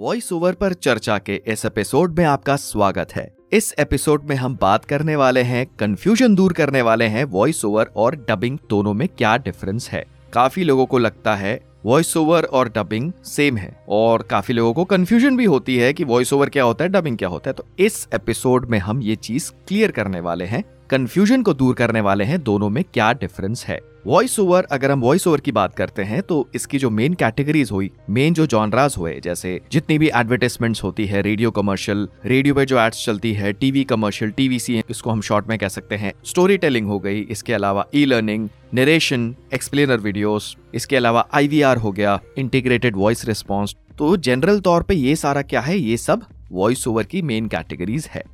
Voice 0.00 0.32
over 0.32 0.52
पर 0.52 0.72
चर्चा 0.72 1.18
के 1.18 1.42
इस 1.46 1.64
एपिसोड 1.64 2.18
में 2.18 2.24
आपका 2.24 2.56
स्वागत 2.56 3.12
है। 3.12 3.34
इस 3.52 3.74
एपिसोड 3.78 4.24
में 4.24 4.36
हम 4.36 4.58
बात 4.60 4.84
करने 4.84 5.16
वाले 5.16 5.42
हैं 5.42 5.66
कंफ्यूजन 5.78 6.34
दूर 6.34 6.52
करने 6.52 6.82
वाले 6.82 7.04
हैं 7.04 7.24
वॉइस 7.24 7.64
ओवर 7.64 7.90
और 7.96 8.16
डबिंग 8.28 8.58
दोनों 8.70 8.94
में 8.94 9.08
क्या 9.08 9.36
डिफरेंस 9.36 9.88
है। 9.90 10.04
काफ़ी 10.32 10.64
लोगों 10.64 10.86
को 10.86 10.98
लगता 10.98 11.34
है 11.34 11.60
वॉइस 11.84 12.16
ओवर 12.16 12.44
और 12.44 12.68
डबिंग 12.68 13.12
सेम 13.24 13.56
है 13.56 13.84
और 13.88 14.22
काफ़ी 14.22 14.54
लोगों 14.54 14.74
को 14.74 14.84
कंफ्यूजन 14.84 15.36
भी 15.36 15.44
होती 15.44 15.76
है 15.76 15.92
कि 15.92 16.04
वॉइस 16.04 16.32
ओवर 16.32 16.48
क्या 16.48 16.64
होता 16.64 16.84
है 16.84 16.90
डबिंग 16.90 17.18
क्या 17.18 17.28
होता 17.28 17.50
है। 17.50 17.54
तो 17.54 17.66
इस 17.78 18.08
एपिसोड 18.14 18.70
में 18.70 18.78
हम 18.78 19.02
ये 19.02 19.16
चीज़ 19.16 19.50
क्लियर 19.68 19.90
करने 19.90 20.20
वाले 20.20 20.44
हैं 20.44 20.64
कंफ्यूजन 20.90 21.42
को 21.42 21.52
दूर 21.54 21.74
करने 21.74 22.00
वाले 22.00 22.24
हैं, 22.24 22.42
दोनों 22.42 22.68
में 22.68 22.82
क्या 22.84 23.12
डिफरेंस 23.12 23.64
है? 23.66 23.78
वॉइस 24.06 24.38
ओवर 24.40 24.66
अगर 24.72 24.90
हम 24.90 25.00
वॉइस 25.00 25.26
ओवर 25.26 25.40
की 25.40 25.52
बात 25.52 25.74
करते 25.74 26.02
हैं 26.02 26.20
तो 26.22 26.48
इसकी 26.54 26.78
जो 26.78 26.88
मेन 26.90 27.12
कैटेगरीज 27.14 27.70
हुई 27.72 27.90
मेन 28.10 28.34
जो 28.34 28.46
जॉनराज 28.46 28.94
हुए, 28.98 29.12
जैसे 29.20 29.60
जितनी 29.72 29.98
भी 29.98 30.08
एडवर्टाइजमेंट्स 30.10 30.82
होती 30.82 31.06
है 31.06 31.20
रेडियो 31.22 31.50
कमर्शियल 31.50 32.08
रेडियो 32.24 32.54
पे 32.54 32.64
जो 32.64 32.78
एड्स 32.78 33.04
चलती 33.04 33.32
है 33.32 33.52
टीवी 33.52 33.84
कमर्शियल 33.84 34.30
टीवीसी 34.30 34.82
इसको 34.90 35.10
हम 35.10 35.20
शॉर्ट 35.20 35.48
में 35.48 35.58
कह 35.58 35.68
सकते 35.68 35.96
हैं। 35.96 36.12
स्टोरी 36.24 36.56
टेलिंग 36.56 36.86
हो 36.86 36.98
गई, 36.98 37.20
इसके 37.20 37.52
अलावा 37.52 37.86
e 37.94 38.04
learning 38.04 38.48
narration 38.74 39.34
explainer 39.54 39.98
videos 39.98 40.56
इसके 40.74 40.96
अलावा 40.96 41.26
आईवीआर 41.34 41.76
हो 41.76 41.92
गया 41.92 42.18
इंटीग्रेटेड 42.38 42.96
वॉइस 42.96 43.24
रिस्पॉन्स 43.24 43.76
तो 43.98 44.16
जनरल 44.18 44.60
तौर 44.60 44.82
पर 44.82 44.94
ये 44.94 45.14
सारा 45.16 45.42
क्या 45.44 45.60
है? 45.60 45.78
ये 45.78 45.96
सब 45.98 46.26
वॉइस 46.52 46.86
ओवर 46.88 47.04
की 47.04 47.22
मेन 47.22 47.46
कैटेगरीज 47.48 48.08
है। 48.10 48.24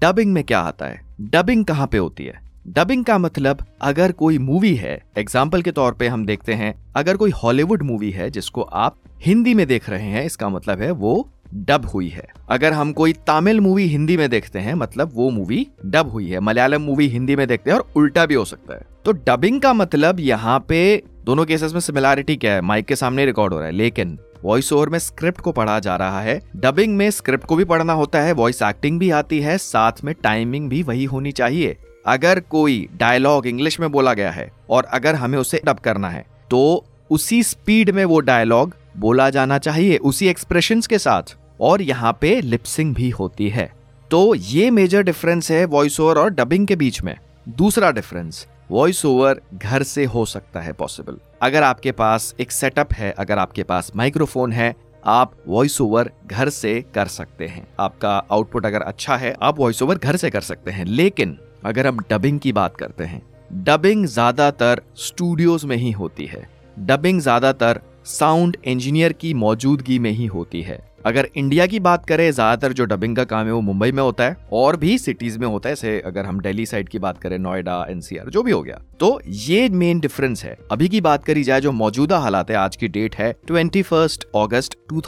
डबिंग 0.00 0.32
में 0.32 0.42
क्या 0.44 0.60
आता 0.60 0.86
है? 0.86 1.08
डबिंग 1.20 1.64
कहाँ 1.64 1.86
पे 1.86 1.98
होती 1.98 2.24
है? 2.24 2.40
डबिंग 2.68 3.04
का 3.04 3.16
मतलब 3.18 3.64
अगर 3.82 4.12
कोई 4.12 4.38
मूवी 4.38 4.74
है 4.74 5.02
एग्ज़ाम्पल 5.18 5.62
के 5.62 5.72
तौर 5.72 5.92
पे 5.92 6.08
हम 6.08 6.24
देखते 6.26 6.54
हैं, 6.54 6.74
अगर 6.96 7.16
कोई 7.16 7.30
हॉलीवुड 7.30 7.82
मूवी 7.82 8.10
है, 8.10 8.30
जिसको 8.30 8.62
आप 8.62 8.96
हिंदी 9.24 9.54
में 9.54 9.66
देख 9.66 9.90
रहे 9.90 10.02
हैं, 10.02 10.24
इसका 10.24 10.48
मतलब 10.48 10.80
है 10.80 10.90
वो 10.90 11.28
डब 11.54 11.86
हुई 11.86 12.08
है। 12.08 12.26
अगर 12.50 12.72
हम 12.72 12.92
कोई 12.92 13.12
तमिल 13.26 13.60
मूवी 13.60 13.86
हिंदी 13.86 14.16
में 14.16 14.28
देखते 14.30 14.58
हैं 14.58 14.74
मतलब 14.74 15.10
वो 15.14 15.28
मूवी 15.30 15.66
डब 15.86 16.10
हुई 16.10 16.28
है। 16.28 16.40
मलयालम 16.40 16.82
मूवी 16.82 17.08
हिंदी 17.08 17.36
में 17.36 17.46
देखते 17.48 17.70
हैं 17.70 17.78
और 17.78 17.90
उल्टा 17.96 18.26
भी 18.26 18.34
हो 18.34 18.44
सकता 18.44 18.74
है। 18.74 18.86
तो 19.04 19.12
डबिंग 19.26 19.60
का 19.60 19.72
मतलब 19.72 20.20
यहाँ 20.20 20.58
पे 20.68 21.02
दोनों 21.24 21.44
केसेस 21.44 21.72
में 21.72 21.80
सिमिलैरिटी 21.80 22.36
क्या 22.36 22.54
है? 22.54 22.60
माइक 22.60 22.86
के 22.86 22.96
सामने 22.96 23.26
रिकॉर्ड 23.26 23.52
हो 23.52 23.58
रहा 23.58 23.68
है, 23.68 23.74
लेकिन 23.74 24.18
वॉइस 24.44 24.72
ओवर 24.72 24.88
में 24.88 24.98
स्क्रिप्ट 24.98 25.40
को 25.40 25.52
पढ़ा 25.52 25.78
जा 25.78 25.96
रहा 25.96 26.20
है। 26.20 26.40
डबिंग 26.56 26.96
में 26.96 27.10
स्क्रिप्ट 27.10 27.44
को 27.44 27.56
भी 27.56 27.64
पढ़ना 27.64 27.92
होता 27.92 28.20
है 28.20 28.32
वॉइस 28.32 28.62
एक्टिंग 28.62 28.98
भी 28.98 29.10
आती 29.10 29.40
है, 29.40 29.56
साथ 29.58 30.04
में 30.04 30.14
टाइमिंग 30.22 30.68
भी 30.68 30.82
वही 30.82 31.04
होनी 31.04 31.32
चाहिए। 31.32 31.76
अगर 32.06 32.40
कोई 32.40 32.88
डायलॉग 32.94 33.46
इंग्लिश 33.46 33.80
में 33.80 33.90
बोला 33.92 34.14
गया 34.14 34.30
है 34.30 34.50
और 34.70 34.84
अगर 34.84 35.14
हमें 35.14 35.38
उसे 35.38 35.60
डब 35.64 35.78
करना 35.78 36.10
है 36.10 36.24
तो 36.50 36.84
उसी 37.10 37.42
स्पीड 37.42 37.90
में 37.90 38.04
वो 38.04 38.20
डायलॉग 38.20 38.74
बोला 38.96 39.28
जाना 39.30 39.58
चाहिए, 39.58 39.96
उसी 39.96 40.28
एक्सप्रेशन 40.28 40.80
के 40.80 40.98
साथ। 40.98 41.36
और 41.60 41.82
यहाँ 41.82 42.16
पे 42.20 42.40
लिपसिंग 42.40 42.94
भी 42.94 43.08
होती 43.10 43.48
है। 43.48 43.70
तो 44.10 44.34
ये 44.34 44.70
मेजर 44.70 45.02
डिफरेंस 45.02 45.50
है 45.50 45.64
वॉइस 45.64 45.98
ओवर 46.00 46.18
और 46.18 46.30
डबिंग 46.30 46.66
के 46.66 46.76
बीच 46.76 47.02
में। 47.02 47.14
दूसरा 47.48 47.90
डिफरेंस 47.90 48.46
वॉइस 48.70 49.04
ओवर 49.04 49.40
घर 49.54 49.82
से 49.82 50.04
हो 50.04 50.24
सकता 50.24 50.60
है 50.60 50.72
पॉसिबल 50.72 51.16
अगर 51.42 51.62
आपके 51.62 51.92
पास 51.92 52.34
एक 52.40 52.52
सेटअप 52.52 52.92
है, 52.92 53.10
अगर 53.10 53.38
आपके 53.38 53.62
पास 53.62 53.90
माइक्रोफोन 53.96 54.52
है, 54.52 54.74
आप 55.04 55.32
वॉइस 55.48 55.80
ओवर 55.80 56.10
घर 56.26 56.48
से 56.48 56.80
कर 56.94 57.06
सकते 57.06 57.46
हैं. 57.46 57.66
आपका 57.80 58.10
आउटपुट 58.32 58.66
अगर 58.66 58.82
अच्छा 58.82 59.16
है, 59.16 59.34
आप 59.42 59.58
वॉइस 59.58 59.82
ओवर 59.82 59.98
घर 59.98 60.16
से 60.16 60.30
कर 60.30 60.40
सकते 60.40 60.70
हैं. 60.70 60.84
लेकिन 60.84 61.36
अगर 61.64 61.86
हम 61.86 61.98
डबिंग 62.10 62.38
की 62.40 62.52
बात 62.52 62.76
करते 62.76 63.04
हैं 63.04 63.22
डबिंग 63.64 64.06
ज़्यादातर 64.06 64.82
स्टूडियोज 64.96 65.64
में 65.64 65.76
ही 65.76 65.90
होती 65.90 66.26
है. 66.26 66.48
डबिंग 66.78 67.20
ज़्यादातर 67.20 67.80
साउंड 68.04 68.56
इंजीनियर 68.64 69.12
की 69.12 69.34
मौजूदगी 69.34 69.98
में 69.98 70.10
ही 70.10 70.26
होती 70.26 70.62
है. 70.62 70.89
अगर 71.06 71.28
इंडिया 71.36 71.66
की 71.66 71.78
बात 71.80 72.04
करें, 72.06 72.30
ज़्यादातर 72.30 72.72
जो 72.72 72.84
डबिंग 72.84 73.16
का 73.16 73.24
काम 73.24 73.46
है 73.46 73.52
वो 73.52 73.60
मुंबई 73.60 73.92
में 73.92 74.02
होता 74.02 74.24
है 74.24 74.36
और 74.52 74.76
भी 74.76 74.96
सिटीज़ 74.98 75.38
में 75.38 75.46
होता 75.46 75.68
है। 75.68 75.74
जैसे 75.74 76.00
अगर 76.00 76.26
हम 76.26 76.40
दिल्ली 76.40 76.66
साइड 76.66 76.88
की 76.88 76.98
बात 76.98 77.18
करें 77.18 77.38
नोएडा 77.38 77.84
एनसीआर 77.90 78.28
जो 78.30 78.42
भी 78.42 78.52
हो 78.52 78.62
गया। 78.62 78.80
तो 79.00 79.20
ये 79.26 79.68
मेन 79.68 80.00
डिफरेंस 80.00 80.44
है। 80.44 80.56
अभी 80.72 80.88
की 80.88 81.00
बात 81.00 81.24
करी 81.24 81.44
जाए, 81.44 81.60
जो 81.60 81.72
मौजूदा 81.72 82.18
हालात 82.18 82.50
है, 82.50 82.56
आज 82.56 82.76
की 82.76 82.88
डेट 82.88 83.16
है 83.16 83.32
twenty 83.46 83.82
first 83.82 84.26
August 84.34 84.78
to 84.88 85.00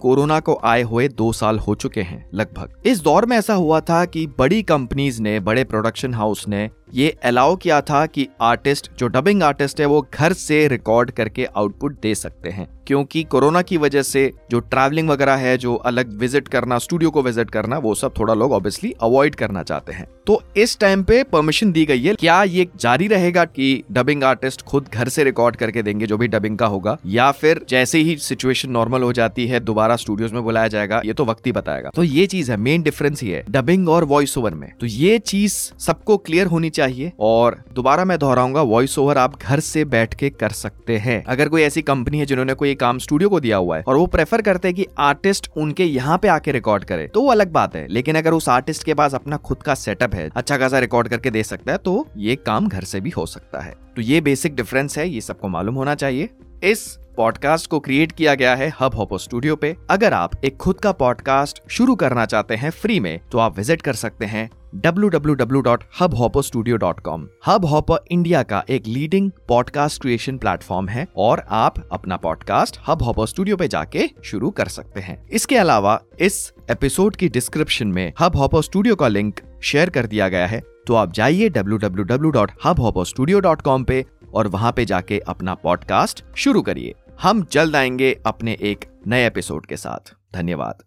corona 0.00 0.40
को 0.40 0.60
आए 0.64 0.82
हुए 0.82 1.08
दो 1.08 1.32
साल 1.32 1.58
हो 1.58 1.74
चुके 1.74 2.02
हैं, 2.02 2.30
लगभग। 2.34 2.82
इस 2.86 3.00
दौर 3.00 3.26
में 3.26 3.36
ऐसा 3.36 3.54
हुआ 3.54 3.80
था 3.80 4.04
कि 4.04 4.26
बड़ी 4.26 4.62
कंपनीज़ 4.62 5.22
ने, 5.22 5.40
बड़े 5.40 5.64
प्रोडक्शन 5.64 6.14
हाउस 6.14 6.48
ने 6.48 6.70
ये 6.94 7.16
अलाउ 7.24 7.56
किया 7.56 7.80
था 7.80 8.06
कि 8.06 8.28
आर्टिस्ट 8.40 8.90
जो 8.98 9.06
डबिंग 9.06 9.42
आर्टिस्ट 9.42 9.80
है, 9.80 9.86
वो 9.86 10.06
घर 10.14 10.32
से 10.32 10.68
रिकॉर्ड 10.68 11.10
करके 11.10 11.44
आउटपुट 11.44 12.00
दे 12.00 12.14
सकते 12.14 12.50
हैं। 12.50 12.68
क्योंकि 12.86 13.22
कोरोना 13.22 13.62
की 13.62 13.76
वजह 13.76 14.02
से 14.02 14.32
जो 14.50 14.60
ट्रैवलिंग 14.60 15.10
वगैरह 15.10 15.34
है, 15.34 15.58
जो 15.58 15.74
अलग 15.74 16.18
विज़िट 16.18 16.48
करना 16.48 16.78
स्टूडियो 16.78 17.10
को 17.10 17.22
विज़िट 17.22 17.50
करना, 17.50 17.78
वो 17.78 17.94
सब 17.94 18.12
थोड़ा 18.18 18.34
लोग 18.34 18.52
ऑब्वियसली 18.52 18.94
अवॉइड 19.02 19.34
करना 19.34 19.62
चाहते 19.62 19.92
हैं। 19.92 20.08
तो 20.26 20.42
इस 20.56 20.78
टाइम 20.78 21.02
पे 21.02 21.22
परमिशन 21.22 21.72
दी 21.72 21.84
गई 21.84 22.02
है। 22.02 22.14
क्या 22.14 22.42
ये 22.42 22.68
जारी 22.76 23.08
रहेगा 23.08 23.44
कि 23.44 23.82
डबिंग 23.92 24.24
आर्टिस्ट 24.24 24.62
खुद 24.62 24.88
घर 24.94 25.08
से 25.08 25.24
रिकॉर्ड 25.24 25.56
करके 25.56 25.82
देंगे, 25.82 26.06
जो 26.06 26.18
भी 26.18 26.28
डबिंग 26.28 26.58
का 26.58 26.66
होगा? 26.66 26.98
या 27.06 27.30
फिर 27.30 27.66
जैसे 27.68 27.98
ही 27.98 28.16
सिचुएशन 28.16 28.70
नॉर्मल 28.70 29.02
हो 29.02 29.12
जाती 29.12 29.46
है, 29.46 29.60
दोबारा 29.60 29.83
स्टूडियोज 29.96 30.32
में 30.32 30.42
बुलाया 30.42 30.68
जाएगा, 30.68 31.00
ये 31.04 31.12
तो 31.12 31.24
वक्त 31.24 31.46
ही 31.46 31.52
बताएगा। 31.52 31.90
तो 31.94 32.02
ये 32.02 32.26
चीज़ 32.26 32.50
है 32.50 32.56
मेन 32.56 32.82
डिफरेंस 32.82 33.22
ही 33.22 33.28
है 33.28 33.44
डबिंग 33.50 33.88
और 33.88 34.04
वॉइस 34.04 34.36
ओवर 34.38 34.54
में। 34.54 34.70
तो 34.80 34.86
ये 34.86 35.18
चीज़ 35.20 35.54
सबको 35.78 36.16
क्लियर 36.16 36.46
होनी 36.46 36.70
चाहिए 36.70 37.12
और 37.20 37.56
दोबारा 37.72 38.04
मैं 38.04 38.18
दोहराऊँगा 38.18 38.62
वॉइस 38.64 38.98
ओवर 38.98 39.18
आप 39.18 39.40
घर 39.42 39.60
से 39.60 39.84
बैठ 39.86 40.14
के 40.14 40.30
कर 40.30 40.50
सकते 40.52 40.96
हैं। 40.98 41.22
अगर 41.24 41.48
कोई 41.48 41.62
ऐसी 41.62 41.82
कंपनी 41.82 42.18
है 42.18 42.26
जिन्होंने 42.26 42.54
कोई 42.54 42.74
काम 42.74 42.98
स्टूडियो 42.98 43.28
को 43.28 43.40
दिया 43.40 43.56
हुआ 43.56 43.76
है 43.76 43.84
और 43.86 43.96
वो 43.96 44.06
प्रेफर 44.06 44.42
करते 44.42 44.68
हैं 44.68 44.74
कि 44.74 44.86
आर्टिस्ट 45.00 45.50
उनके 45.56 45.84
यहाँ 45.84 46.18
पे 46.18 46.28
आके 46.28 46.52
रिकॉर्ड 46.52 46.84
करे 46.84 47.06
तो 47.06 47.22
वो 47.22 47.30
अलग 47.30 47.52
बात 47.52 47.76
है। 47.76 47.86
लेकिन 47.90 48.16
अगर 48.16 48.32
उस 48.32 48.48
आर्टिस्ट 48.48 48.84
के 48.84 48.94
पास 48.94 49.14
अपना 49.14 49.36
खुद 49.38 49.62
का 49.62 49.74
सेटअप 49.74 50.14
है 50.14 50.28
अच्छा 50.36 50.58
खासा 50.58 50.78
रिकॉर्ड 50.78 51.08
करके 51.08 51.30
दे 51.30 51.42
सकता 51.42 51.72
है 51.72 51.78
तो 51.78 52.06
ये 52.16 52.36
काम 52.36 52.68
घर 52.68 52.84
से 52.84 53.00
भी 53.00 53.10
हो 53.10 53.26
सकता 53.26 53.60
है। 53.60 53.74
तो 53.96 54.02
ये 54.02 54.20
बेसिक 54.20 54.54
डिफरेंस 54.56 54.98
है, 54.98 55.08
ये 55.08 55.20
सबको 55.20 55.48
मालूम 55.48 55.74
होना 55.74 55.94
चाहिए। 55.94 56.28
इस 56.64 56.98
पॉडकास्ट 57.16 57.70
को 57.70 57.80
क्रिएट 57.80 58.12
किया 58.12 58.34
गया 58.34 58.54
है 58.54 58.74
हब 58.80 58.94
हॉपर 58.94 59.18
स्टूडियो 59.18 59.56
पे। 59.56 59.76
अगर 59.90 60.12
आप 60.12 60.44
एक 60.44 60.56
खुद 60.56 60.76
का 60.76 60.92
पॉडकास्ट 60.92 61.70
शुरू 61.70 61.94
करना 61.94 62.26
चाहते 62.26 62.54
हैं 62.54 62.70
फ्री 62.70 63.00
में 63.00 63.20
तो 63.32 63.38
आप 63.38 63.56
विज़िट 63.56 63.82
कर 63.82 63.92
सकते 63.92 64.24
हैं 64.24 64.50
www.hubhopperstudio.com 64.86 67.20
हब 67.46 67.64
हॉपर 67.64 67.96
इंडिया 68.10 68.42
का 68.42 68.64
एक 68.70 68.86
लीडिंग 68.86 69.30
पॉडकास्ट 69.48 70.02
क्रिएशन 70.02 70.38
प्लेटफॉर्म 70.38 70.88
है 70.88 71.08
और 71.16 71.44
आप 71.50 71.88
अपना 71.92 72.16
पॉडकास्ट 72.16 72.80
हब 72.88 73.02
हॉपर 73.02 73.26
स्टूडियो 73.26 73.56
पे 73.56 73.68
जाके 73.68 74.10
शुरू 74.24 74.50
कर 74.50 74.68
सकते 74.68 75.00
हैं। 75.00 75.28
इसके 75.28 75.56
अलावा 75.56 76.00
इस 76.20 76.52
एपिसोड 76.70 77.16
की 77.16 77.28
डिस्क्रिप्शन 77.28 77.86
में 77.86 78.12
हब 78.20 78.36
हॉपर 78.36 78.62
स्टूडियो 78.62 78.96
का 78.96 79.08
लिंक 79.08 79.40
शेयर 79.62 79.90
कर 79.90 80.06
दिया 80.06 80.28
गया 80.28 80.46
है। 80.46 80.62
तो 80.86 80.94
आप 80.94 81.12
जाइए 81.12 81.50
www.hubhopperstudio.com 81.50 83.84
पे 83.84 84.06
और 84.34 84.48
वहाँ 84.48 84.72
पे 84.72 84.84
जाके 84.84 85.18
अपना 85.18 85.54
पॉडकास्ट 85.54 86.24
शुरू 86.36 86.62
करिए। 86.62 86.94
हम 87.22 87.46
जल्द 87.52 87.76
आएँगे 87.76 88.20
अपने 88.26 88.58
एक 88.60 88.84
नए 89.06 89.26
एपिसोड 89.26 89.66
के 89.66 89.76
साथ। 89.76 90.14
धन्यवाद। 90.34 90.82